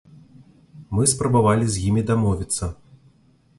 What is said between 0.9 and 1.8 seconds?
Мы спрабавалі